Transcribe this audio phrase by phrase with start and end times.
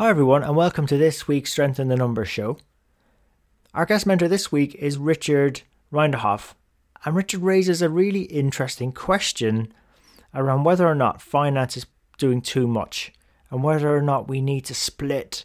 [0.00, 2.56] Hi, everyone, and welcome to this week's Strength in the Numbers show.
[3.74, 5.60] Our guest mentor this week is Richard
[5.92, 6.54] Rinderhoff,
[7.04, 9.74] and Richard raises a really interesting question
[10.34, 11.84] around whether or not finance is
[12.16, 13.12] doing too much
[13.50, 15.44] and whether or not we need to split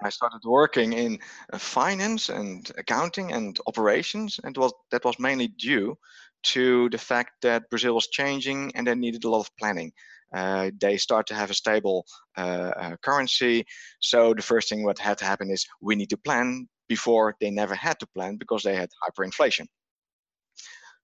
[0.00, 1.18] I started working in
[1.52, 5.98] uh, finance and accounting and operations, and was that was mainly due
[6.42, 9.92] to the fact that Brazil was changing and they needed a lot of planning.
[10.34, 12.06] Uh, they start to have a stable
[12.38, 13.64] uh, uh, currency.
[14.00, 17.50] So the first thing what had to happen is we need to plan before they
[17.50, 19.66] never had to plan because they had hyperinflation.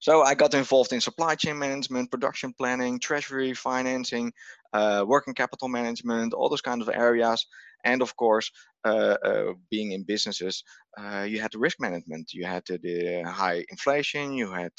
[0.00, 4.32] So I got involved in supply chain management, production planning, treasury financing,
[4.72, 7.44] uh, working capital management, all those kind of areas.
[7.84, 8.50] And of course,
[8.84, 10.62] uh, uh, being in businesses,
[10.98, 12.32] uh, you had the risk management.
[12.32, 14.32] You had the high inflation.
[14.32, 14.72] You had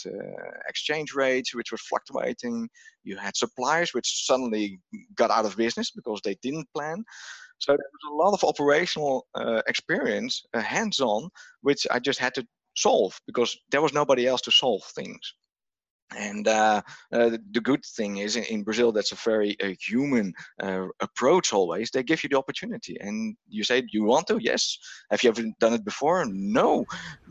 [0.67, 2.69] exchange rates which were fluctuating.
[3.03, 4.79] You had suppliers which suddenly
[5.15, 7.03] got out of business because they didn't plan.
[7.59, 11.29] So there was a lot of operational uh, experience, uh, hands-on,
[11.61, 15.33] which I just had to solve because there was nobody else to solve things.
[16.15, 16.81] And uh,
[17.13, 21.91] uh, the good thing is in, Brazil, that's a very uh, human uh, approach always.
[21.91, 22.97] They give you the opportunity.
[22.99, 24.39] And you say, Do you want to?
[24.41, 24.77] Yes.
[25.11, 26.25] Have you ever done it before?
[26.25, 26.85] No.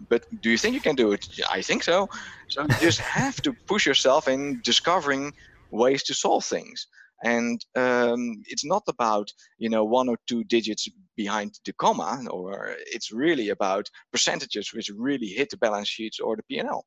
[0.09, 1.27] But do you think you can do it?
[1.51, 2.09] I think so.
[2.49, 5.33] So you just have to push yourself in discovering
[5.71, 6.87] ways to solve things.
[7.25, 9.29] And um, it's not about
[9.59, 14.89] you know one or two digits behind the comma, or it's really about percentages which
[14.97, 16.85] really hit the balance sheets or the P&L.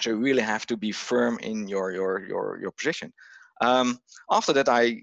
[0.00, 3.12] So you really have to be firm in your your your your position.
[3.60, 3.98] Um,
[4.30, 5.02] after that, I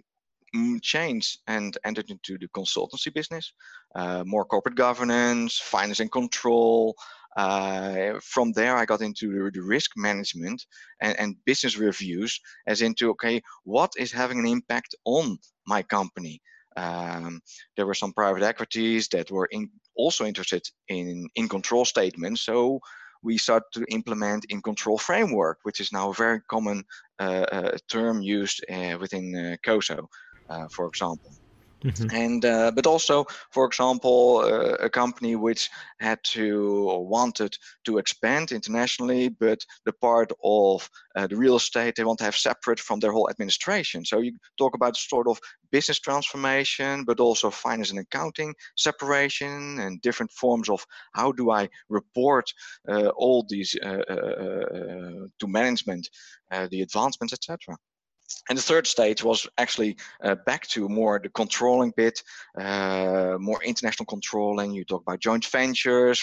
[0.82, 3.54] changed and entered into the consultancy business,
[3.96, 6.96] uh, more corporate governance, finance and control.
[7.38, 10.66] Uh, from there, I got into the, the risk management
[11.02, 16.42] and, and, business reviews, as into okay, what is having an impact on my company?
[16.76, 17.42] Um,
[17.78, 22.42] there were some private equities that were in, also interested in in control statements.
[22.42, 22.80] So
[23.22, 26.84] we start to implement in control framework, which is now a very common
[27.20, 30.10] uh, uh, term used uh, within uh, COSO,
[30.50, 31.32] uh, for example.
[31.84, 32.14] Mm-hmm.
[32.14, 35.70] And uh, but also, for example, uh, a company which
[36.02, 41.96] had to or wanted to expand internationally, but the part of uh, the real estate
[41.96, 44.04] they want to have separate from their whole administration.
[44.04, 45.40] So you talk about sort of
[45.72, 51.70] business transformation, but also finance and accounting separation and different forms of how do I
[51.90, 52.52] report
[52.88, 56.10] uh, all these uh, uh, to management,
[56.70, 57.76] the advancements, etc.
[58.50, 62.22] and the third stage was actually uh, back to more the controlling bit,
[62.60, 64.74] uh, more international controlling.
[64.74, 66.22] You talk about joint ventures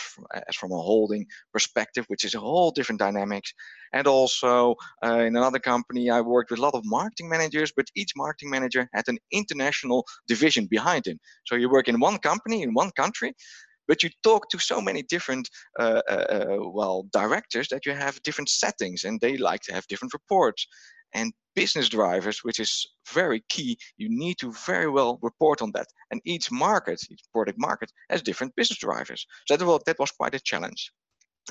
[0.48, 3.52] as from a holding perspective, which is a whole different dynamics.
[3.92, 4.74] And also
[5.04, 8.50] uh, in another company, I worked with a lot of marketing managers, but each marketing
[8.50, 11.18] manager had an international division behind him.
[11.44, 13.34] So you work in one company in one country,
[13.88, 15.48] but you talk to so many different
[15.78, 19.86] uh, uh, uh, well directors that you have different settings and they like to have
[19.86, 20.66] different reports
[21.16, 23.78] and business drivers, which is very key.
[23.96, 25.88] You need to very well report on that.
[26.10, 29.26] And each market, each product market, has different business drivers.
[29.46, 30.92] So that was, that was quite a challenge.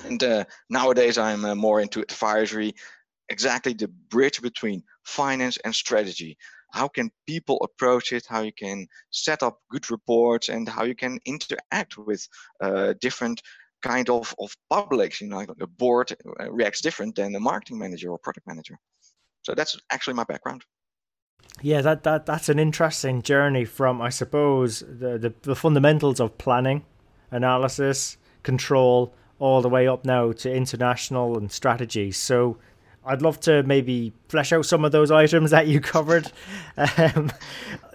[0.03, 2.73] And uh, nowadays, I'm uh, more into advisory,
[3.29, 6.37] exactly the bridge between finance and strategy.
[6.71, 8.25] How can people approach it?
[8.27, 12.27] How you can set up good reports and how you can interact with
[12.61, 13.41] uh, different
[13.81, 15.21] kind of, of publics.
[15.21, 18.77] You know, the board uh, reacts different than the marketing manager or product manager.
[19.45, 20.65] So that's actually my background.
[21.61, 26.37] Yeah, that, that that's an interesting journey from I suppose the, the, the fundamentals of
[26.39, 26.83] planning,
[27.29, 32.11] analysis, control, all the way up now to international and strategy.
[32.11, 32.57] So
[33.05, 36.31] I'd love to maybe flesh out some of those items that you covered.
[36.97, 37.31] um,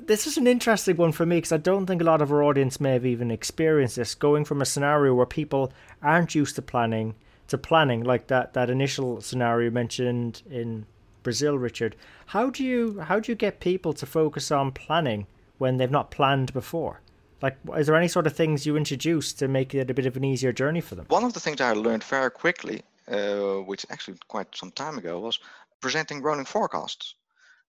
[0.01, 2.45] this is an interesting one for me because I don't think a lot of our
[2.45, 4.15] audience may have even experienced this.
[4.15, 7.17] Going from a scenario where people aren't used to planning
[7.49, 10.87] to planning, like that that initial scenario mentioned in
[11.23, 11.97] Brazil, Richard.
[12.27, 15.27] How do you how do you get people to focus on planning
[15.59, 17.01] when they've not planned before?
[17.43, 20.17] Like, is there any sort of things you introduce to make it a bit of
[20.17, 21.07] an easier journey for them?
[21.09, 25.19] One of the things I learned very quickly, uh, which actually quite some time ago,
[25.21, 25.39] was
[25.81, 27.15] presenting rolling forecasts,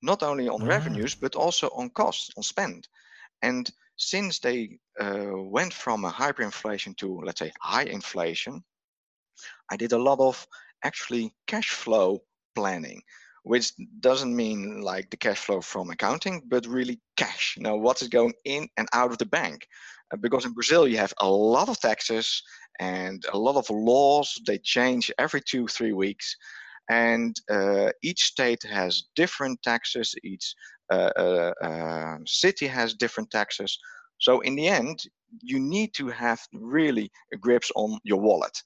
[0.01, 0.65] not only on ah.
[0.65, 2.87] revenues but also on costs, on spend.
[3.41, 8.63] And since they uh, went from a hyperinflation to, let's say, high inflation,
[9.69, 10.45] I did a lot of
[10.83, 12.23] actually cash flow
[12.55, 13.03] planning
[13.43, 17.55] which doesn't mean like the cash flow from accounting, but really cash.
[17.57, 19.67] You know, what is going in and out of the bank.
[20.13, 22.43] Uh, because in Brazil, you have a lot of taxes
[22.79, 24.39] and a lot of laws.
[24.45, 26.35] They change every two, three weeks.
[26.89, 30.13] And uh, each state has different taxes.
[30.23, 30.53] Each
[30.91, 33.77] uh, uh, um, city has different taxes.
[34.19, 35.03] So in the end,
[35.41, 38.61] you need to have really grips on your wallet.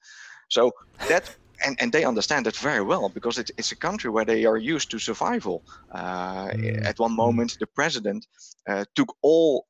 [0.50, 0.72] So
[1.07, 1.33] that
[1.63, 4.57] and, and they understand it very well because it, it's a country where they are
[4.57, 5.63] used to survival.
[5.92, 6.86] Uh, mm.
[6.86, 7.18] At one mm.
[7.18, 8.25] moment, the president
[8.68, 9.68] uh, took all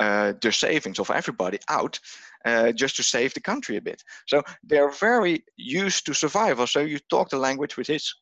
[0.00, 2.00] uh, the savings of everybody out
[2.44, 4.02] uh, just to save the country a bit.
[4.26, 6.66] So they're very used to survival.
[6.66, 8.14] So you talk the language which is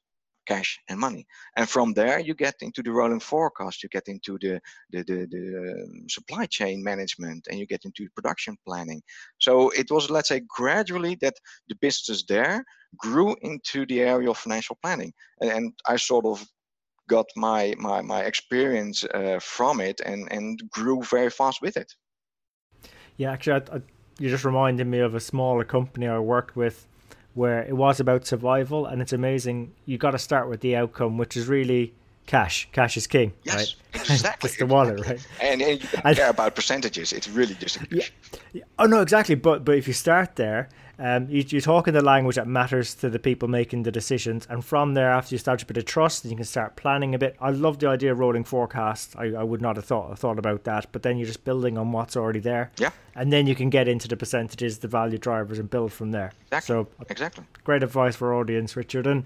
[0.52, 1.25] cash and money.
[1.58, 4.55] And from there, you get into the rolling forecast, you get into the,
[4.93, 9.00] the, the, the um, supply chain management, and you get into production planning.
[9.38, 11.37] So it was, let's say, gradually that
[11.69, 12.64] the businesses there
[12.97, 15.12] grew into the area of financial planning.
[15.41, 16.37] And I sort of
[17.08, 21.91] got my, my, my experience uh, from it and, and grew very fast with it.
[23.17, 23.81] Yeah, actually, I, I,
[24.19, 26.76] you just reminded me of a smaller company I worked with
[27.34, 29.72] where it was about survival, and it's amazing.
[29.86, 31.94] You got to start with the outcome, which is really
[32.26, 32.68] cash.
[32.72, 33.54] Cash is king, yes,
[33.94, 34.10] right?
[34.10, 34.48] Exactly.
[34.48, 35.26] it's the wallet, right?
[35.40, 37.12] And, and you don't care about percentages.
[37.12, 37.78] It's really just.
[37.90, 38.04] Yeah.
[38.52, 38.62] yeah.
[38.78, 39.34] Oh no, exactly.
[39.34, 40.68] But but if you start there,
[41.00, 44.47] um, you, you talk in the language that matters to the people making the decisions,
[44.50, 47.19] and from there, after you start a bit of trust, you can start planning a
[47.19, 47.37] bit.
[47.41, 49.17] I love the idea of rolling forecasts.
[49.17, 51.91] I, I would not have thought thought about that, but then you're just building on
[51.93, 52.70] what's already there.
[52.76, 52.91] Yeah.
[53.14, 56.32] And then you can get into the percentages, the value drivers, and build from there.
[56.49, 56.67] Exactly.
[56.67, 57.44] So exactly.
[57.64, 59.06] Great advice for audience, Richard.
[59.06, 59.25] And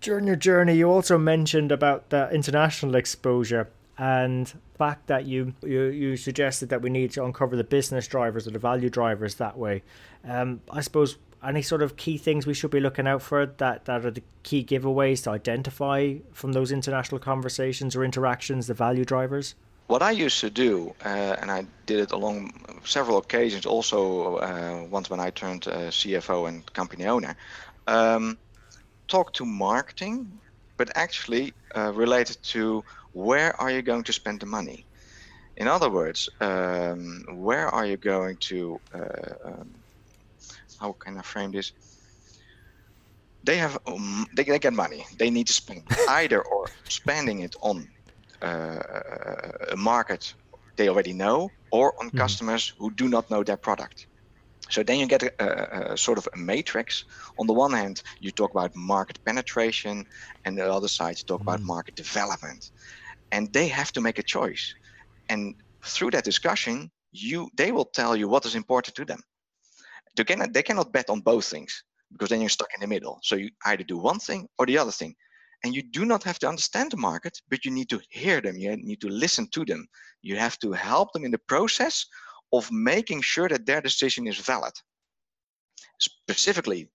[0.00, 5.54] during your journey, you also mentioned about the international exposure and the fact that you,
[5.62, 9.36] you you suggested that we need to uncover the business drivers or the value drivers
[9.36, 9.82] that way.
[10.24, 13.84] Um, I suppose any sort of key things we should be looking out for that,
[13.84, 19.04] that are the key giveaways to identify from those international conversations or interactions the value
[19.04, 19.54] drivers?
[19.86, 22.52] What I used to do, uh, and I did it along
[22.84, 27.36] several occasions, also uh, once when I turned uh, CFO and company owner,
[27.86, 28.36] um,
[29.06, 30.40] talk to marketing,
[30.76, 32.82] but actually uh, related to
[33.16, 34.84] where are you going to spend the money?
[35.56, 39.70] In other words, um, where are you going to, uh, um,
[40.78, 41.72] how can I frame this?
[43.42, 45.06] They have, um, they, they get money.
[45.16, 47.88] They need to spend either or spending it on
[48.42, 48.82] uh,
[49.70, 50.34] a market
[50.76, 52.18] they already know or on mm-hmm.
[52.18, 54.08] customers who do not know their product.
[54.68, 57.04] So then you get a, a, a, sort of a matrix.
[57.38, 60.06] On the one hand, you talk about market penetration,
[60.44, 61.48] and the other side, you talk mm-hmm.
[61.48, 62.72] about market development
[63.36, 64.64] and they have to make a choice
[65.28, 69.20] and through that discussion you they will tell you what is important to them
[70.16, 73.18] they cannot, they cannot bet on both things because then you're stuck in the middle
[73.22, 75.14] so you either do one thing or the other thing
[75.64, 78.56] and you do not have to understand the market, but you need to hear them.
[78.56, 79.88] You need to listen to them.
[80.22, 82.06] You have to help them in the process
[82.52, 84.72] of making sure that their decision is valid.
[85.98, 86.88] Specifically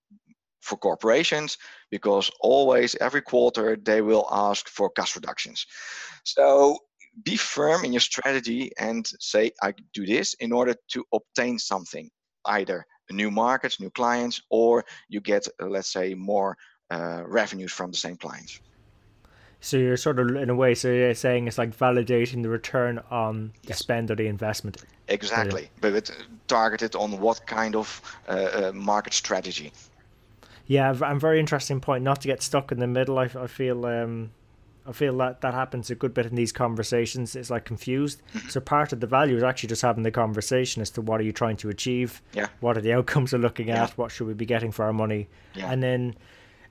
[0.62, 1.58] for corporations,
[1.90, 5.66] because always every quarter they will ask for cost reductions.
[6.24, 6.78] So
[7.24, 12.10] be firm in your strategy and say, I do this in order to obtain something,
[12.46, 16.56] either new markets, new clients, or you get, let's say, more
[16.90, 18.62] uh, revenues from the same clients.
[19.60, 23.00] So you're sort of, in a way, so you're saying it's like validating the return
[23.12, 23.80] on the yes.
[23.80, 24.78] spend or the investment.
[25.08, 26.12] Exactly, but it,
[26.48, 29.72] targeted on what kind of uh, uh, market strategy.
[30.72, 32.02] Yeah, I'm very interesting point.
[32.02, 33.20] Not to get stuck in the middle.
[33.20, 34.32] I, I feel um,
[34.88, 37.36] I feel that that happens a good bit in these conversations.
[37.36, 38.22] It's like confused.
[38.34, 38.48] Mm-hmm.
[38.48, 41.24] So part of the value is actually just having the conversation as to what are
[41.24, 42.22] you trying to achieve.
[42.32, 42.48] Yeah.
[42.62, 43.90] What are the outcomes we're looking at?
[43.90, 43.94] Yeah.
[43.98, 45.28] What should we be getting for our money?
[45.56, 45.70] Yeah.
[45.70, 46.16] And then,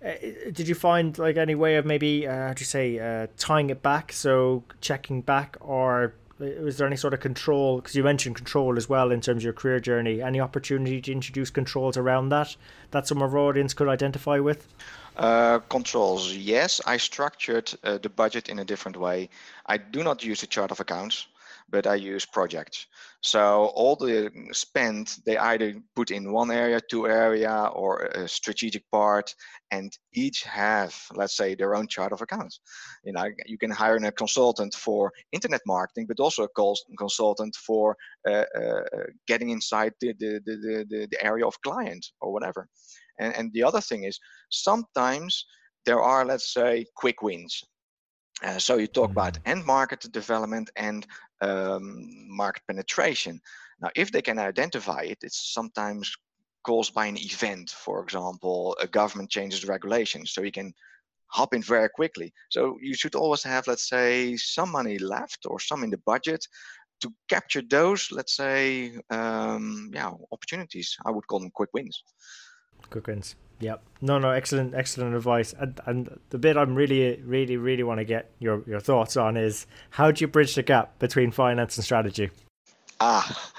[0.02, 0.12] uh,
[0.50, 3.68] did you find like any way of maybe uh, how do you say uh, tying
[3.68, 4.14] it back?
[4.14, 7.76] So checking back, or uh, was there any sort of control?
[7.76, 10.22] Because you mentioned control as well in terms of your career journey.
[10.22, 12.56] Any opportunity to introduce controls around that
[12.90, 14.66] that some of our audience could identify with?
[15.16, 16.80] Uh, controls, yes.
[16.86, 19.28] I structured uh, the budget in a different way.
[19.66, 21.26] I do not use a chart of accounts,
[21.70, 22.86] but I use projects.
[23.22, 28.82] So all the spend, they either put in one area, two area, or a strategic
[28.90, 29.34] part,
[29.70, 32.60] and each have, let's say, their own chart of accounts.
[33.04, 37.96] You know, you can hire a consultant for internet marketing, but also a consultant for
[38.28, 38.82] uh, uh,
[39.26, 42.68] getting inside the, the, the, the, the area of client or whatever.
[43.18, 44.18] And, and the other thing is
[44.50, 45.44] sometimes
[45.86, 47.62] there are, let's say, quick wins.
[48.42, 49.40] Uh, so you talk about mm.
[49.46, 51.06] end market development and
[51.40, 53.40] um, market penetration.
[53.80, 56.14] Now, if they can identify it, it's sometimes
[56.64, 57.70] caused by an event.
[57.70, 60.72] For example, a government changes regulations, so you can
[61.26, 62.32] hop in very quickly.
[62.50, 66.46] So you should always have, let's say, some money left or some in the budget
[67.00, 70.96] to capture those, let's say, um, yeah, opportunities.
[71.06, 72.02] I would call them quick wins.
[72.90, 73.36] Quick wins.
[73.60, 73.82] Yep.
[74.02, 75.54] No, no, excellent, excellent advice.
[75.58, 79.36] And and the bit I'm really, really, really want to get your your thoughts on
[79.36, 82.30] is how do you bridge the gap between finance and strategy?
[83.00, 83.50] Ah,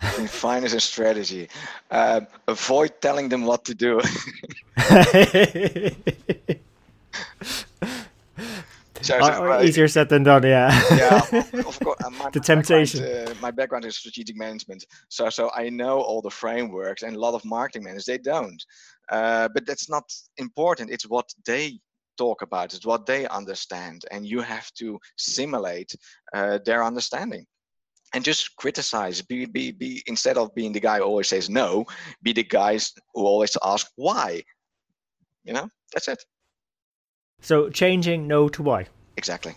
[0.00, 1.48] between finance and strategy.
[1.90, 4.00] Uh, avoid telling them what to do.
[9.02, 10.70] so, uh, easier said than done, yeah.
[10.96, 11.50] yeah, of
[11.80, 11.98] course.
[12.04, 13.00] Uh, my, the temptation.
[13.00, 17.14] Background, uh, my background is strategic management, so so I know all the frameworks, and
[17.16, 18.64] a lot of marketing managers they don't.
[19.10, 20.04] Uh, but that's not
[20.38, 20.90] important.
[20.90, 21.78] It's what they
[22.16, 22.74] talk about.
[22.74, 25.94] It's what they understand, and you have to simulate
[26.34, 27.46] uh, their understanding.
[28.14, 29.20] And just criticize.
[29.20, 31.84] Be be be instead of being the guy who always says no,
[32.22, 34.42] be the guys who always ask why.
[35.44, 36.24] You know, that's it.
[37.40, 38.86] So changing no to why.
[39.16, 39.54] Exactly.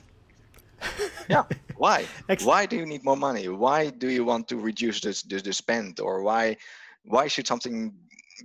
[1.29, 1.43] yeah.
[1.77, 2.05] Why?
[2.43, 3.47] why do you need more money?
[3.47, 5.99] Why do you want to reduce the, the, the spend?
[5.99, 6.57] Or why
[7.05, 7.93] why should something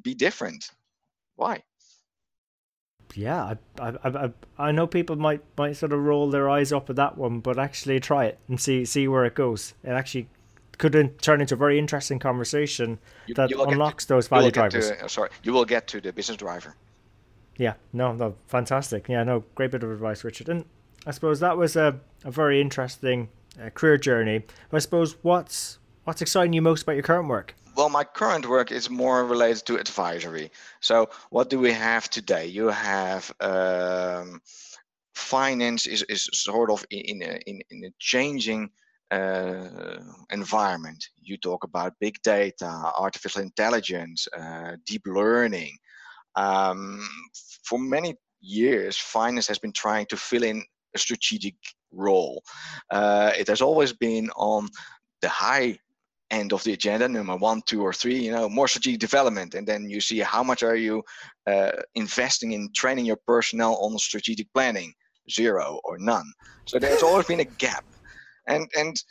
[0.03, 0.71] be different?
[1.37, 1.63] Why?
[3.15, 6.91] Yeah, I, I, I, I know people might might sort of roll their eyes up
[6.91, 9.75] at that one, but actually try it and see see where it goes.
[9.85, 10.29] It actually
[10.79, 14.91] could turn into a very interesting conversation you, that unlocks to, those value drivers.
[14.91, 16.75] To, sorry, you will get to the business driver.
[17.57, 19.09] Yeah, no, no, fantastic.
[19.09, 20.49] Yeah, no, great bit of advice, Richard.
[20.49, 20.65] And
[21.07, 23.29] I suppose that was a, a very interesting
[23.63, 24.43] uh, career journey.
[24.73, 27.55] I suppose what's what's exciting you most about your current work?
[27.77, 30.53] Well, my current work is more related to advisory.
[30.81, 32.47] So, what do we have today?
[32.47, 34.41] You have um,
[35.15, 38.71] finance is, is sort of in a, in, in a changing
[39.11, 39.99] uh,
[40.31, 41.05] environment.
[41.21, 45.77] You talk about big data, artificial intelligence, uh, deep learning.
[46.37, 47.05] Um,
[47.65, 50.63] for many years, finance has been trying to fill in
[50.95, 51.57] a strategic
[51.91, 52.45] role.
[52.91, 54.69] Uh, it has always been on
[55.23, 55.79] the high
[56.31, 58.17] end of the agenda, number one, two, or three.
[58.17, 61.03] You know, more strategic development, and then you see how much are you
[61.47, 64.93] uh, investing in training your personnel on strategic planning,
[65.31, 66.31] zero or none.
[66.67, 67.85] So there's always been a gap,
[68.49, 69.03] and and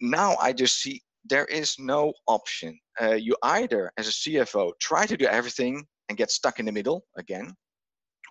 [0.00, 2.78] now I just see there is no option.
[3.00, 6.72] Uh, you either, as a CFO, try to do everything and get stuck in the
[6.72, 7.54] middle again,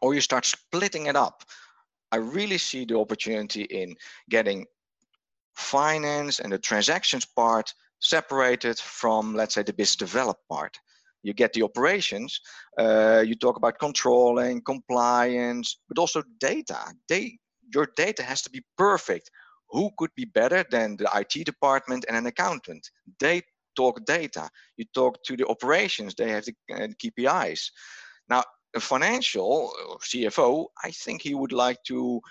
[0.02, 1.44] or you start splitting it up.
[2.12, 3.96] I really see the opportunity in
[4.30, 4.66] getting
[5.56, 10.78] finance and the transactions part separated from, let's say, the business develop part.
[11.24, 12.40] You get the operations,
[12.80, 16.80] uh, you talk about controlling, compliance, but also data.
[17.10, 17.40] They,
[17.74, 19.30] your data has to be perfect.
[19.70, 22.90] Who could be better than the IT department and an accountant?
[23.20, 23.42] They
[23.76, 24.50] talk data.
[24.78, 27.72] You talk to the operations, they have the, uh, KPIs.
[28.30, 28.44] Now,
[28.76, 32.22] a financial CFO, I think he would like to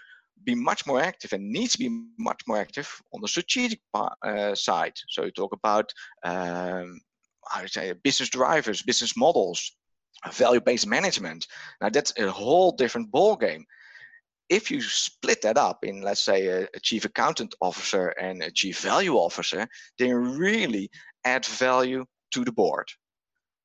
[0.45, 4.55] be much more active and needs to be much more active on the strategic uh,
[4.55, 4.93] side.
[5.09, 5.93] So you talk about
[6.25, 7.01] um,
[7.49, 9.77] how to say business drivers, business models,
[10.33, 11.47] value-based management.
[11.81, 13.65] Now that's a whole different ball game.
[14.49, 18.51] If you split that up in, let's say, a, a chief accountant officer and a
[18.51, 19.67] chief value officer,
[19.99, 20.91] they really
[21.25, 22.89] add value to the board.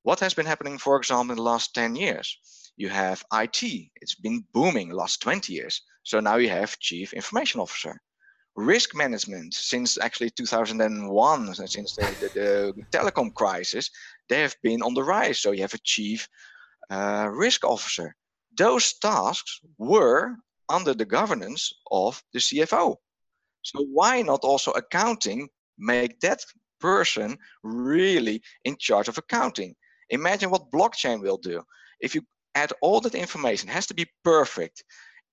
[0.03, 2.37] What has been happening, for example, in the last 10 years?
[2.75, 5.81] You have IT, it's been booming the last 20 years.
[6.03, 8.01] So now you have chief information officer.
[8.55, 13.91] Risk management, since actually 2001, since the, the, the telecom crisis,
[14.27, 15.39] they have been on the rise.
[15.39, 16.27] So you have a chief
[16.89, 18.15] uh, risk officer.
[18.57, 20.35] Those tasks were
[20.67, 22.95] under the governance of the CFO.
[23.61, 26.43] So why not also accounting make that
[26.79, 29.75] person really in charge of accounting?
[30.11, 31.63] Imagine what blockchain will do.
[31.99, 32.21] If you
[32.55, 34.83] add all that information, has to be perfect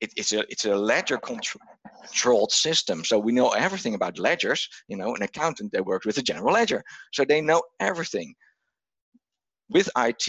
[0.00, 3.04] it, it's a it's a ledger controlled system.
[3.04, 4.68] So we know everything about ledgers.
[4.88, 6.82] You know, an accountant that works with a general ledger,
[7.12, 8.34] so they know everything.
[9.70, 10.28] With IT,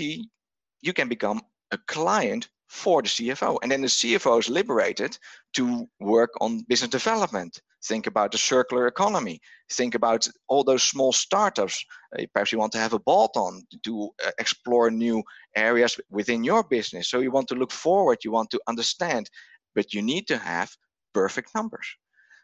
[0.82, 1.42] you can become
[1.72, 5.18] a client for the CFO, and then the CFO is liberated
[5.54, 7.62] to work on business development.
[7.86, 9.40] Think about the circular economy.
[9.72, 11.84] Think about all those small startups.
[12.18, 15.24] Uh, perhaps you want to have a bolt-on to uh, explore new
[15.56, 17.10] areas within your business.
[17.10, 18.20] So you want to look forward.
[18.24, 19.30] You want to understand
[19.76, 20.70] but you need to have
[21.14, 21.88] perfect numbers.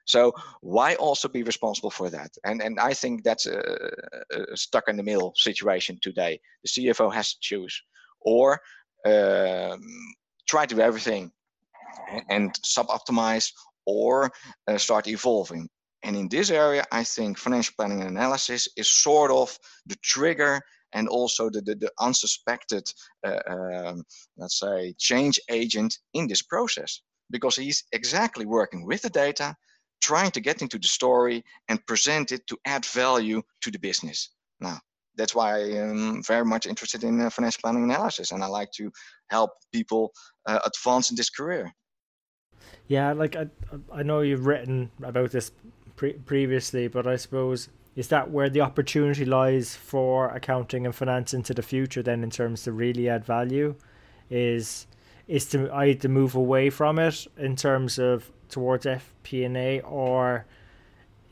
[0.05, 2.31] So why also be responsible for that?
[2.43, 3.59] And and I think that's a,
[4.53, 6.39] a stuck in the middle situation today.
[6.63, 7.75] The CFO has to choose,
[8.21, 8.61] or
[9.05, 9.81] um,
[10.47, 11.31] try to do everything
[12.29, 13.51] and sub-optimize,
[13.85, 14.31] or
[14.67, 15.69] uh, start evolving.
[16.03, 20.61] And in this area, I think financial planning and analysis is sort of the trigger
[20.93, 22.83] and also the, the, the unsuspected,
[23.25, 24.03] uh, um,
[24.37, 27.01] let's say, change agent in this process
[27.31, 29.55] because he's exactly working with the data,
[30.01, 34.29] trying to get into the story and present it to add value to the business.
[34.59, 34.79] Now,
[35.17, 38.71] that's why I am very much interested in uh, financial planning analysis, and I like
[38.73, 38.91] to
[39.29, 40.11] help people
[40.45, 41.73] uh, advance in this career.
[42.87, 43.47] Yeah, like I,
[43.91, 45.51] I know you've written about this
[45.95, 51.33] pre- previously, but I suppose is that where the opportunity lies for accounting and finance
[51.33, 52.03] into the future?
[52.03, 53.75] Then, in terms to really add value,
[54.29, 54.87] is
[55.27, 60.45] is to either move away from it in terms of towards FP&A or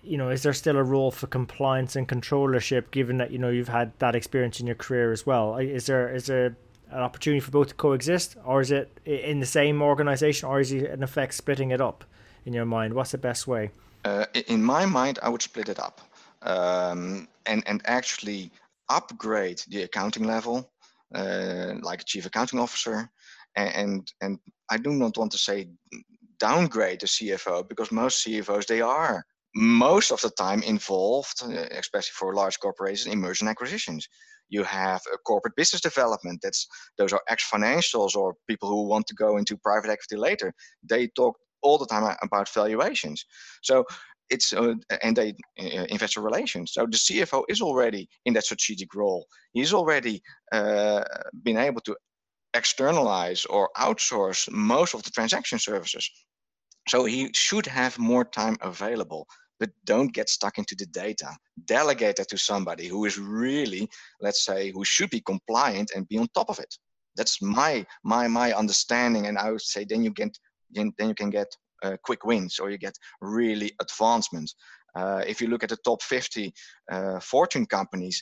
[0.01, 3.49] you know, is there still a role for compliance and controllership given that you know
[3.49, 5.57] you've had that experience in your career as well?
[5.57, 6.57] Is there is there
[6.93, 10.71] an opportunity for both to coexist, or is it in the same organization, or is
[10.71, 12.03] it in effect splitting it up
[12.45, 12.93] in your mind?
[12.93, 13.71] What's the best way?
[14.05, 16.01] Uh, in my mind, I would split it up
[16.41, 18.51] um, and and actually
[18.89, 20.71] upgrade the accounting level,
[21.15, 23.09] uh, like a chief accounting officer,
[23.55, 25.69] and and I do not want to say
[26.39, 29.25] downgrade the CFO because most CFOs they are
[29.55, 34.07] most of the time involved, uh, especially for large corporations, in merger and acquisitions.
[34.49, 36.39] You have a corporate business development.
[36.43, 40.53] That's those are ex-financials or people who want to go into private equity later.
[40.83, 43.25] They talk all the time about valuations.
[43.61, 43.85] So
[44.29, 45.29] it's uh, and they
[45.59, 46.73] uh, investor relations.
[46.73, 49.25] So the CFO is already in that strategic role.
[49.53, 51.03] He's already uh,
[51.43, 51.95] been able to
[52.53, 56.09] externalize or outsource most of the transaction services.
[56.89, 59.27] So he should have more time available,
[59.63, 61.29] but don't get stuck into the data.
[61.63, 66.17] Delegate that to somebody who is really, let's say, who should be compliant and be
[66.17, 66.77] on top of it.
[67.15, 70.37] That's my my my understanding, and I would say then you get
[70.75, 71.47] then you can get
[71.81, 74.53] uh, quick wins or you get really advancement.
[74.97, 76.53] Uh, if you look at the top 50
[76.91, 78.21] uh, Fortune companies,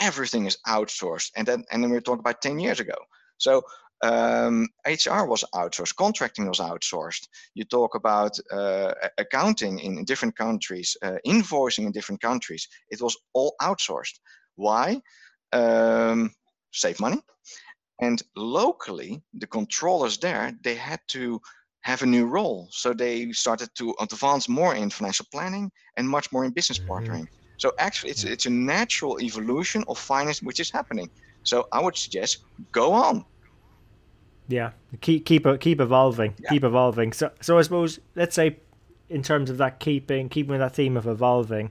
[0.00, 2.98] everything is outsourced, and then and then we're talking about 10 years ago.
[3.36, 3.62] So
[4.02, 7.26] um, HR was outsourced, contracting was outsourced.
[7.54, 12.68] You talk about uh, accounting in different countries, uh, invoicing in different countries.
[12.90, 14.18] It was all outsourced.
[14.56, 15.00] Why?
[15.52, 16.30] Um,
[16.72, 17.20] save money.
[18.00, 21.40] And locally, the controllers there, they had to
[21.80, 22.68] have a new role.
[22.70, 26.92] So they started to advance more in financial planning and much more in business mm-hmm.
[26.92, 27.22] partnering.
[27.22, 27.56] Mm-hmm.
[27.56, 31.10] So actually, it's, it's a natural evolution of finance which is happening.
[31.42, 33.24] So I would suggest go on.
[34.48, 36.50] Yeah, keep keep keep evolving, yeah.
[36.50, 37.12] keep evolving.
[37.12, 38.56] So so I suppose let's say
[39.08, 41.70] in terms of that keeping keeping that theme of evolving,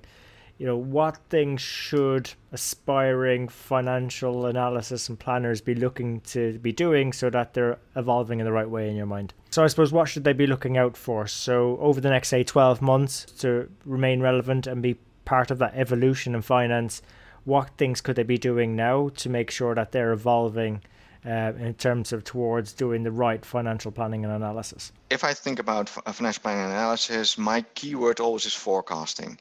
[0.57, 7.13] you know, what things should aspiring financial analysis and planners be looking to be doing
[7.13, 9.33] so that they're evolving in the right way in your mind?
[9.49, 11.27] So I suppose what should they be looking out for?
[11.27, 15.73] So over the next say 12 months to remain relevant and be part of that
[15.75, 17.01] evolution in finance,
[17.43, 20.81] what things could they be doing now to make sure that they're evolving
[21.27, 24.91] uh, in terms of towards doing the right financial planning and analysis?
[25.09, 29.37] If I think about financial planning and analysis, my keyword always is forecasting.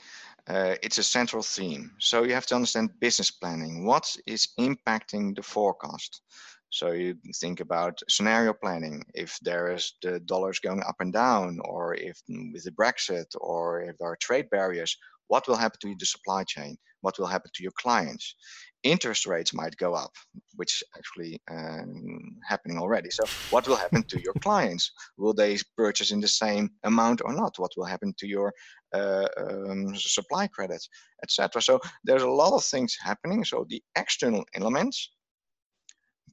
[0.49, 1.91] Uh, it's a central theme.
[1.99, 3.85] So you have to understand business planning.
[3.85, 6.23] What is impacting the forecast?
[6.71, 9.05] So you think about scenario planning.
[9.15, 13.83] If there is the dollars going up and down, or if with the Brexit, or
[13.83, 14.97] if there are trade barriers,
[15.29, 16.77] what will happen to the supply chain?
[17.01, 18.35] What will happen to your clients?
[18.83, 20.13] Interest rates might go up,
[20.55, 23.11] which is actually um, happening already.
[23.11, 24.93] So, what will happen to your clients?
[25.17, 27.59] Will they purchase in the same amount or not?
[27.59, 28.53] What will happen to your
[28.95, 30.83] uh, um, supply credit,
[31.23, 31.63] etc.?
[31.63, 33.45] So, there's a lot of things happening.
[33.45, 35.11] So, the external elements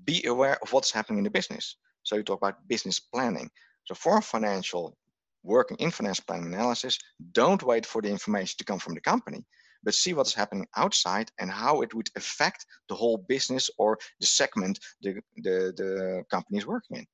[0.05, 1.77] be aware of what's happening in the business.
[2.03, 3.49] So you talk about business planning.
[3.85, 4.97] So for financial
[5.43, 6.97] working in financial planning analysis,
[7.31, 9.43] don't wait for the information to come from the company,
[9.83, 14.25] but see what's happening outside and how it would affect the whole business or the
[14.25, 17.05] segment the, the, the company is working in.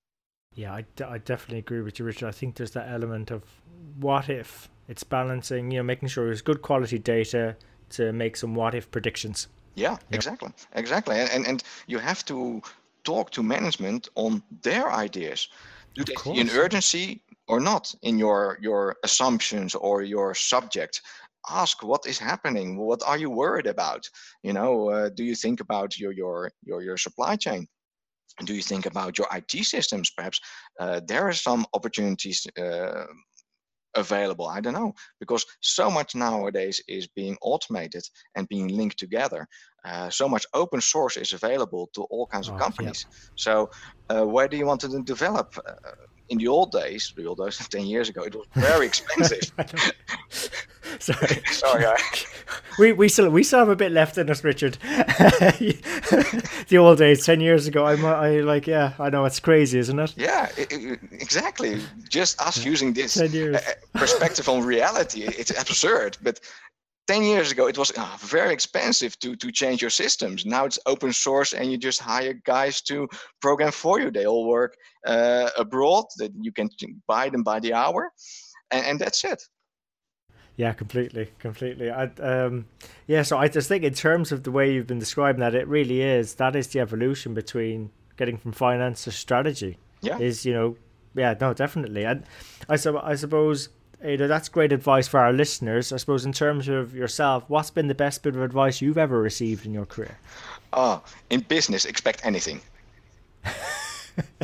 [0.55, 2.27] Yeah, I, d- I definitely agree with you, Richard.
[2.27, 3.43] I think there's that element of
[3.99, 7.55] what if it's balancing, you know, making sure there's good quality data
[7.91, 9.47] to make some what if predictions.
[9.75, 12.61] Yeah, exactly, exactly, and and you have to
[13.03, 15.47] talk to management on their ideas.
[15.95, 21.01] Do they see an urgency or not in your your assumptions or your subject?
[21.49, 22.77] Ask what is happening.
[22.77, 24.03] What are you worried about?
[24.43, 27.67] You know, uh, do you think about your your your your supply chain?
[28.45, 30.11] Do you think about your IT systems?
[30.15, 30.39] Perhaps
[30.79, 33.05] uh, there are some opportunities uh,
[33.95, 38.03] available i don't know because so much nowadays is being automated
[38.35, 39.47] and being linked together
[39.85, 43.15] uh, so much open source is available to all kinds of oh, companies yeah.
[43.35, 43.69] so
[44.09, 45.73] uh, where do you want to develop uh,
[46.29, 49.51] in the old days the old days 10 years ago it was very expensive
[50.99, 51.85] Sorry, sorry.
[51.85, 51.95] I...
[52.79, 54.77] We we still we still have a bit left in us, Richard.
[54.81, 57.85] the old days, ten years ago.
[57.85, 58.93] I'm I like yeah.
[58.99, 60.13] I know it's crazy, isn't it?
[60.17, 61.81] Yeah, it, it, exactly.
[62.09, 63.59] Just us using this uh,
[63.93, 66.17] perspective on reality, it's absurd.
[66.21, 66.39] But
[67.07, 70.77] 10 years ago it was uh, very expensive to to change your systems now it's
[70.85, 73.07] open source and you just hire guys to
[73.41, 76.69] program for you they all work uh, abroad that you can
[77.07, 78.11] buy them by the hour
[78.71, 79.41] and, and that's it
[80.59, 81.89] yeah, completely, completely.
[81.89, 82.65] I, um,
[83.07, 85.65] yeah, so I just think in terms of the way you've been describing that, it
[85.69, 89.77] really is that is the evolution between getting from finance to strategy.
[90.01, 90.75] Yeah, is you know,
[91.15, 92.03] yeah, no, definitely.
[92.03, 92.25] And
[92.67, 93.69] I, I suppose
[94.03, 95.93] you know that's great advice for our listeners.
[95.93, 99.21] I suppose in terms of yourself, what's been the best bit of advice you've ever
[99.21, 100.17] received in your career?
[100.73, 102.59] Oh, in business, expect anything.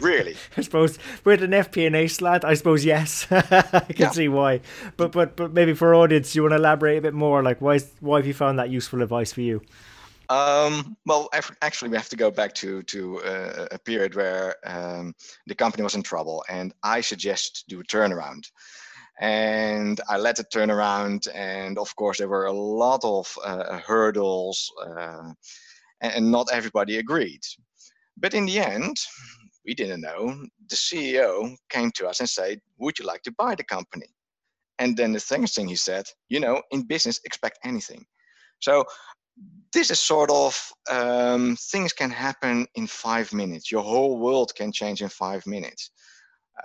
[0.01, 0.35] Really?
[0.57, 4.09] I suppose with an FP&A slant, I suppose yes, I can yeah.
[4.11, 4.61] see why.
[4.97, 7.43] But but but maybe for audience, you want to elaborate a bit more.
[7.43, 9.61] Like why why have you found that useful advice for you?
[10.29, 11.29] Um, well,
[11.61, 15.13] actually, we have to go back to to uh, a period where um,
[15.45, 18.49] the company was in trouble, and I suggested to do a turnaround.
[19.19, 24.71] And I led the turnaround, and of course, there were a lot of uh, hurdles,
[24.85, 25.31] uh,
[26.01, 27.41] and not everybody agreed.
[28.17, 28.97] But in the end,
[29.65, 30.35] we didn't know,
[30.69, 34.07] the CEO came to us and said, Would you like to buy the company?
[34.79, 38.05] And then the second thing he said, You know, in business, expect anything.
[38.59, 38.85] So
[39.73, 40.57] this is sort of
[40.89, 43.71] um, things can happen in five minutes.
[43.71, 45.91] Your whole world can change in five minutes.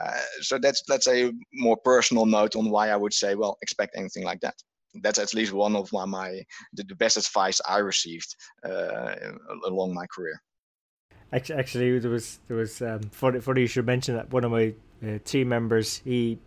[0.00, 3.58] Uh, so that's let's say a more personal note on why I would say, well,
[3.62, 4.54] expect anything like that.
[5.02, 6.42] That's at least one of my, my
[6.74, 8.34] the, the best advice I received
[8.64, 9.14] uh,
[9.66, 10.40] along my career.
[11.32, 14.74] Actually, there was there was um, funny, funny you should mention that one of my
[15.06, 16.38] uh, team members he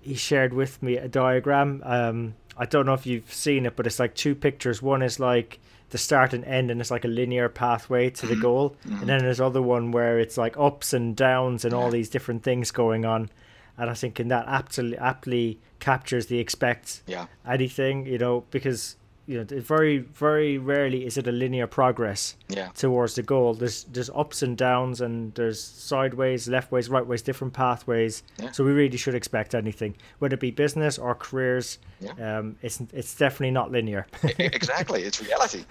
[0.00, 1.82] he shared with me a diagram.
[1.84, 4.82] Um, I don't know if you've seen it, but it's like two pictures.
[4.82, 5.58] One is like
[5.90, 8.42] the start and end, and it's like a linear pathway to the mm-hmm.
[8.42, 8.76] goal.
[8.86, 9.00] Mm-hmm.
[9.00, 12.42] And then there's other one where it's like ups and downs and all these different
[12.42, 13.30] things going on.
[13.78, 17.26] And I think in that aptly aptly captures the expect yeah.
[17.48, 18.96] anything, you know, because
[19.30, 22.68] you know very very rarely is it a linear progress yeah.
[22.74, 27.22] towards the goal there's there's ups and downs and there's sideways left ways right ways
[27.22, 28.50] different pathways yeah.
[28.50, 32.38] so we really should expect anything whether it be business or careers yeah.
[32.38, 34.04] um it's it's definitely not linear
[34.38, 35.64] exactly it's reality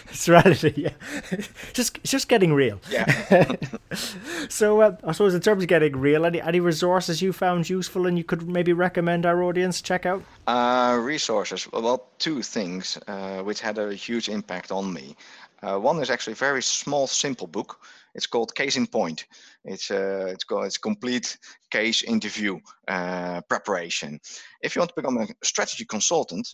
[0.12, 0.90] Serenity, yeah.
[1.72, 2.80] just it's just getting real.
[2.90, 3.56] Yeah.
[4.48, 8.06] so uh, I suppose in terms of getting real, any any resources you found useful
[8.06, 10.22] and you could maybe recommend our audience check out?
[10.46, 11.70] Uh, resources.
[11.72, 15.16] Well, two things uh, which had a huge impact on me.
[15.62, 17.78] Uh, one is actually a very small, simple book.
[18.14, 19.26] It's called Case in Point.
[19.64, 21.38] It's uh, it's called it's complete
[21.70, 24.20] case interview uh, preparation.
[24.60, 26.48] If you want to become a strategy consultant,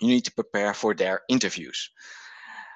[0.00, 1.90] you need to prepare for their interviews.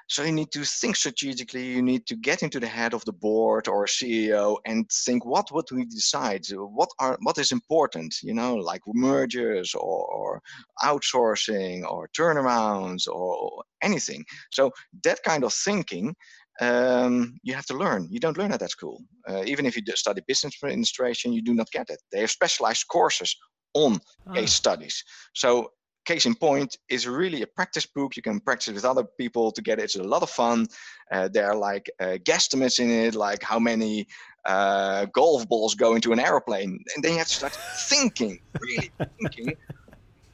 [0.09, 1.65] So you need to think strategically.
[1.67, 5.51] You need to get into the head of the board or CEO and think, what
[5.51, 6.47] would we decide?
[6.51, 8.15] What are what is important?
[8.23, 10.41] You know, like mergers or, or
[10.83, 14.25] outsourcing or turnarounds or anything.
[14.49, 14.71] So
[15.03, 16.15] that kind of thinking
[16.59, 18.07] um, you have to learn.
[18.09, 19.03] You don't learn at that school.
[19.29, 22.01] Uh, even if you study business administration, you do not get it.
[22.11, 23.35] They have specialized courses
[23.75, 24.33] on oh.
[24.33, 25.03] case studies.
[25.33, 25.71] So
[26.09, 28.15] case in point is really a practice book.
[28.17, 29.83] You can practice with other people to get it.
[29.83, 30.65] It's a lot of fun.
[31.11, 34.07] Uh, there are like uh, guesstimates in it, like how many
[34.45, 36.71] uh, golf balls go into an aeroplane.
[36.91, 37.55] And then you have to start
[37.91, 39.53] thinking, really thinking,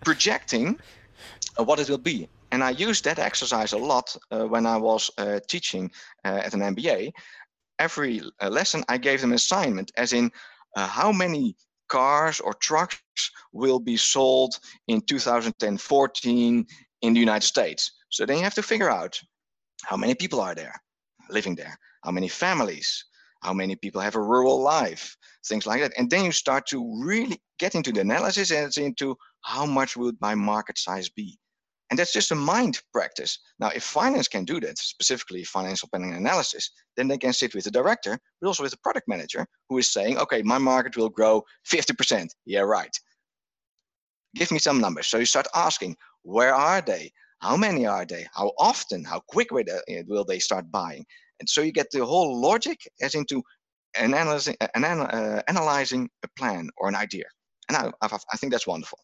[0.05, 0.79] projecting
[1.59, 2.29] uh, what it will be.
[2.51, 5.91] And I used that exercise a lot uh, when I was uh, teaching
[6.23, 7.11] at an MBA.
[7.79, 8.21] Every
[8.59, 10.31] lesson, I gave them an assignment, as in
[10.77, 11.55] how many
[11.87, 16.67] cars or trucks will be sold in 2014
[17.01, 17.91] in the United States.
[18.09, 19.19] So then you have to figure out
[19.83, 20.73] how many people are there
[21.29, 23.05] living there, how many families,
[23.41, 25.15] how many people have a rural life,
[25.47, 25.93] things like that.
[25.97, 30.15] And then you start to really get into the analysis and into how much would
[30.19, 31.37] my market size be.
[31.89, 33.37] And that's just a mind practice.
[33.59, 37.65] Now, if finance can do that, specifically financial planning analysis, then they can sit with
[37.65, 41.09] the director, but also with the product manager who is saying, okay, my market will
[41.09, 42.29] grow 50%.
[42.45, 42.95] Yeah, right.
[44.33, 45.07] Give me some numbers.
[45.07, 47.11] So you start asking, where are they?
[47.39, 48.25] How many are they?
[48.33, 49.03] How often?
[49.03, 51.05] How quick will they start buying?
[51.39, 53.43] And so you get the whole logic as into
[53.97, 57.25] an analyzing, uh, analyzing a plan or an idea.
[57.69, 58.99] And I, I think that's wonderful.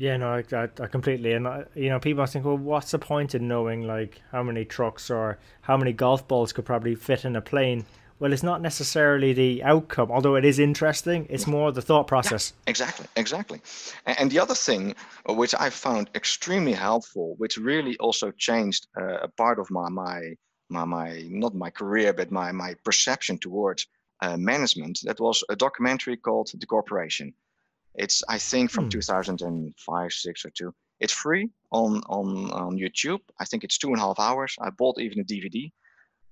[0.00, 1.34] Yeah, no, I, I, I completely.
[1.34, 4.42] And, I, you know, people are think, well, what's the point in knowing, like, how
[4.42, 7.84] many trucks or how many golf balls could probably fit in a plane?
[8.18, 11.26] Well, it's not necessarily the outcome, although it is interesting.
[11.28, 12.54] It's more the thought process.
[12.64, 13.60] Yeah, exactly, exactly.
[14.06, 14.94] And the other thing,
[15.28, 19.90] uh, which I found extremely helpful, which really also changed uh, a part of my,
[19.90, 20.32] my,
[20.70, 23.86] my, my, not my career, but my, my perception towards
[24.22, 27.34] uh, management, that was a documentary called The Corporation.
[27.94, 28.90] It's I think from hmm.
[28.90, 30.72] 2005, six or two.
[31.00, 33.20] It's free on on on YouTube.
[33.38, 34.54] I think it's two and a half hours.
[34.60, 35.72] I bought even a DVD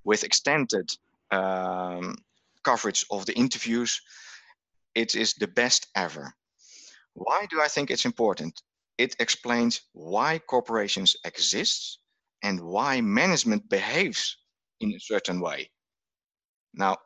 [0.05, 0.91] with extended
[1.31, 2.17] um,
[2.63, 4.01] coverage of the interviews.
[4.95, 6.35] It is the best ever.
[7.15, 8.63] Why do I think it's important?
[8.99, 11.99] It explains why corporations exist
[12.43, 14.37] and why management behaves
[14.81, 15.71] in a certain way.
[16.75, 16.99] Now,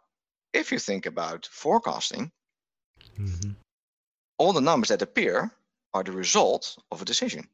[0.52, 2.32] if you think about forecasting,
[3.18, 3.52] mm-hmm
[4.38, 5.50] all the numbers that appear
[5.94, 7.46] are the result of a decision.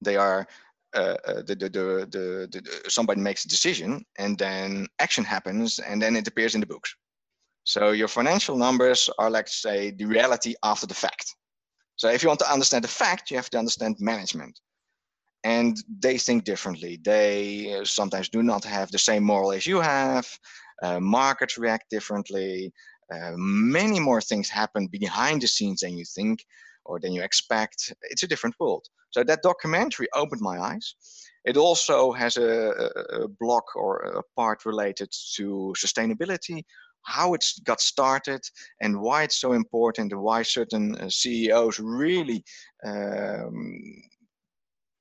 [0.00, 0.46] They are
[0.94, 6.02] uh, uh, the, the, the, the, somebody makes a decision and then action happens and
[6.02, 6.94] then it appears in the books.
[7.64, 11.34] So your financial numbers are like say the reality after the fact.
[11.96, 14.58] So if you want to understand the fact, you have to understand management.
[15.44, 17.00] And they think differently.
[17.02, 20.26] They uh, sometimes do not have the same moral as you have.
[20.82, 22.72] Uh, markets react differently.
[23.12, 26.44] Uh, many more things happen behind the scenes than you think
[26.84, 27.92] or than you expect.
[28.02, 28.86] It's a different world.
[29.10, 30.94] So that documentary opened my eyes.
[31.44, 36.64] It also has a, a block or a part related to sustainability,
[37.02, 38.40] how it got started,
[38.80, 42.44] and why it's so important, and why certain uh, CEOs really
[42.84, 44.02] um,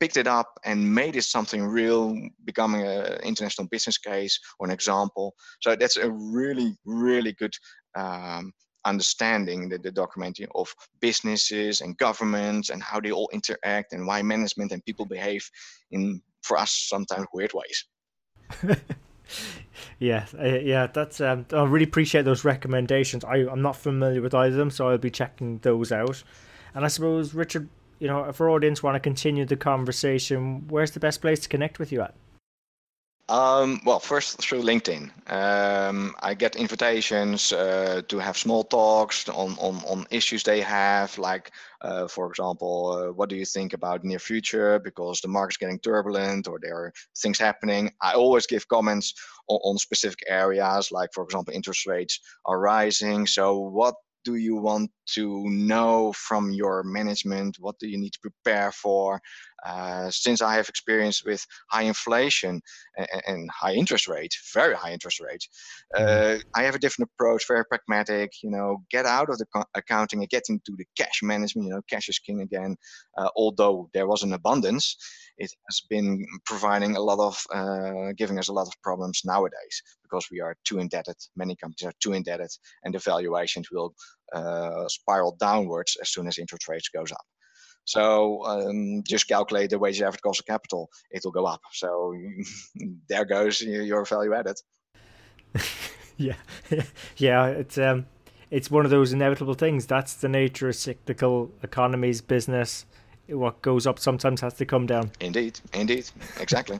[0.01, 4.73] picked it up and made it something real, becoming an international business case or an
[4.73, 5.35] example.
[5.61, 7.53] So that's a really, really good
[7.95, 8.53] um,
[8.85, 14.21] understanding the, the documenting of businesses and governments and how they all interact and why
[14.21, 15.49] management and people behave
[15.91, 17.85] in for us sometimes weird ways.
[19.99, 23.23] Yeah uh, yeah that's um, i really appreciate those recommendations.
[23.23, 26.21] I, i'm not familiar with either of them so i'll be checking those out.
[26.75, 27.69] And i suppose richard
[28.01, 31.47] you know, if our audience want to continue the conversation, where's the best place to
[31.47, 32.15] connect with you at?
[33.31, 35.09] Um, well, first through LinkedIn.
[35.31, 41.17] Um, I get invitations uh, to have small talks on, on, on issues they have,
[41.17, 45.55] like, uh, for example, uh, what do you think about near future because the market's
[45.55, 47.89] getting turbulent or there are things happening.
[48.01, 49.13] I always give comments
[49.47, 53.27] on, on specific areas, like, for example, interest rates are rising.
[53.27, 57.57] So, what do you want to know from your management?
[57.59, 59.21] What do you need to prepare for?
[59.65, 62.61] Uh, since I have experience with high inflation
[62.97, 65.47] and, and, high interest rate, very high interest rate,
[65.95, 66.39] mm-hmm.
[66.39, 68.31] uh, I have a different approach, very pragmatic.
[68.43, 71.67] You know, get out of the co- accounting and get into the cash management.
[71.67, 72.75] You know, cash is king again.
[73.17, 74.95] Uh, although there was an abundance,
[75.37, 79.81] it has been providing a lot of, uh, giving us a lot of problems nowadays
[80.03, 81.15] because we are too indebted.
[81.35, 82.49] Many companies are too indebted,
[82.83, 83.93] and the valuations will
[84.33, 87.25] uh, spiral downwards as soon as interest rates goes up.
[87.85, 91.61] So um, just calculate the weighted average cost of capital; it will go up.
[91.73, 92.13] So
[93.09, 94.57] there goes your value added.
[96.17, 96.35] yeah,
[97.17, 97.45] yeah.
[97.47, 98.05] It's um,
[98.49, 99.85] it's one of those inevitable things.
[99.85, 102.85] That's the nature of cyclical economies, business.
[103.27, 105.11] What goes up sometimes has to come down.
[105.21, 106.79] Indeed, indeed, exactly.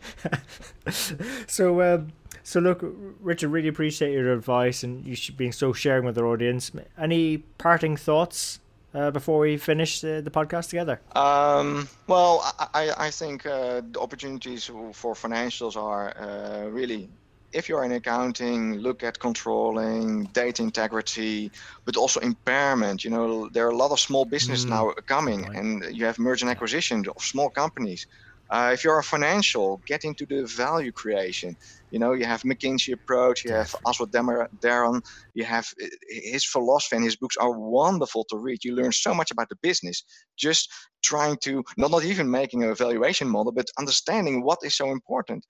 [1.47, 2.11] so, um,
[2.43, 2.83] so look,
[3.21, 6.71] Richard, really appreciate your advice and you being so sharing with our audience.
[6.97, 8.59] Any parting thoughts
[8.93, 10.99] uh, before we finish the, the podcast together?
[11.15, 17.09] Um, well, I, I think uh, the opportunities for financials are uh, really
[17.53, 21.51] if you're in accounting, look at controlling, data integrity,
[21.85, 23.03] but also impairment.
[23.03, 24.69] You know, there are a lot of small business mm.
[24.69, 25.57] now coming, right.
[25.57, 28.07] and you have merger and acquisition of small companies.
[28.51, 31.55] Uh, if you're a financial, get into the value creation.
[31.89, 35.01] You know, you have McKinsey approach, you have Aswath Damodaran,
[35.33, 38.63] you have uh, his philosophy and his books are wonderful to read.
[38.63, 40.03] You learn so much about the business,
[40.37, 40.69] just
[41.03, 45.45] trying to not not even making a valuation model, but understanding what is so important.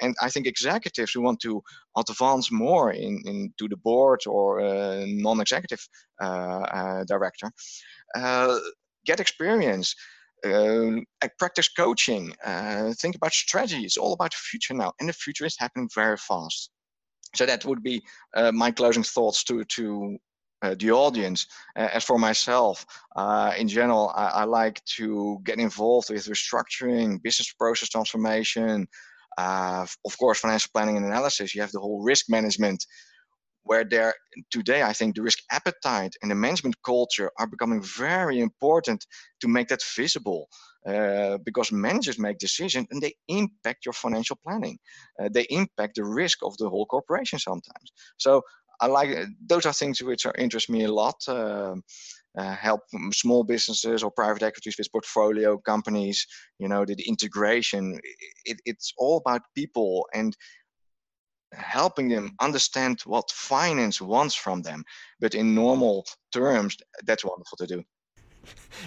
[0.00, 1.62] And I think executives who want to
[1.96, 5.84] advance more in, into the board or uh, non-executive
[6.22, 7.50] uh, uh, director,
[8.14, 8.58] uh,
[9.04, 9.94] get experience,
[10.44, 13.84] uh, practice coaching, uh, think about strategy.
[13.84, 16.70] It's all about the future now, and the future is happening very fast.
[17.34, 18.02] So that would be
[18.52, 20.18] my closing thoughts to to
[20.62, 21.46] uh, the audience.
[21.76, 27.20] Uh, as for myself, uh, in general, I, I, like to get involved with restructuring,
[27.22, 28.86] business process transformation,
[29.38, 32.84] uh, of course, financial planning and analysis, you have the whole risk management,
[33.64, 34.14] where there
[34.50, 39.06] today, I think the risk appetite and the management culture are becoming very important
[39.40, 40.48] to make that visible.
[40.84, 44.76] Uh, because managers make decisions and they impact your financial planning.
[45.16, 47.92] Uh, they impact the risk of the whole corporation sometimes.
[48.16, 48.42] So
[48.80, 51.14] I like those are things which are interest me a lot.
[51.28, 51.76] Uh,
[52.36, 52.80] uh, help
[53.12, 56.26] small businesses or private equities with portfolio companies
[56.58, 57.98] you know the, the integration
[58.46, 60.34] it, it's all about people and
[61.54, 64.84] helping them understand what finance wants from them
[65.20, 67.84] but in normal terms that's wonderful to do.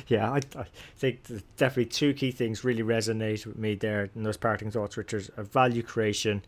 [0.08, 0.65] Yeah i, I
[0.97, 1.21] think
[1.58, 5.30] definitely two key things really resonate with me there in those parting thoughts which is
[5.38, 6.43] value creation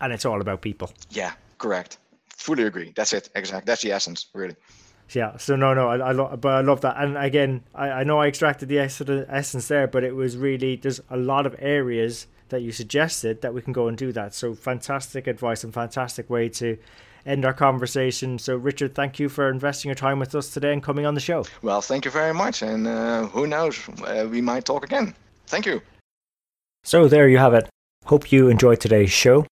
[0.00, 0.90] and it's all about people.
[1.10, 1.98] Yeah correct.
[2.36, 2.92] Fully agree.
[2.96, 4.56] That's it exactly that's the essence really.
[5.12, 6.96] Yeah so no no i, I lo- but i love that.
[6.98, 11.00] And again I, I know i extracted the essence there but it was really there's
[11.10, 14.34] a lot of areas that you suggested that we can go and do that.
[14.34, 16.78] So fantastic advice and fantastic way to
[17.26, 18.38] end our conversation.
[18.38, 21.20] So richard thank you for investing your time with us today and coming on the
[21.20, 21.44] show.
[21.62, 25.14] Well thank you very much and uh, who knows uh, we might talk again.
[25.46, 25.82] Thank you.
[26.84, 27.68] So there you have it.
[28.06, 29.46] Hope you enjoyed today's show.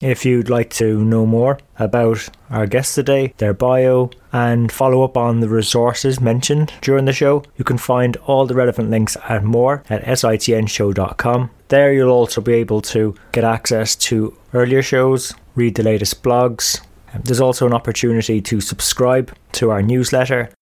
[0.00, 5.16] If you'd like to know more about our guests today, their bio, and follow up
[5.16, 9.46] on the resources mentioned during the show, you can find all the relevant links and
[9.46, 11.50] more at sitnshow.com.
[11.68, 16.80] There you'll also be able to get access to earlier shows, read the latest blogs.
[17.22, 20.50] There's also an opportunity to subscribe to our newsletter